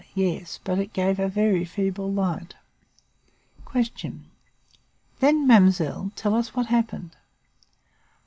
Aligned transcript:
Yes, 0.15 0.59
but 0.63 0.79
it 0.79 0.93
gave 0.93 1.19
a 1.19 1.27
very 1.27 1.63
feeble 1.63 2.11
light. 2.11 2.55
"Q. 3.71 4.21
Then, 5.19 5.45
mademoiselle, 5.45 6.11
tell 6.15 6.33
us 6.33 6.55
what 6.55 6.65
happened. 6.65 7.11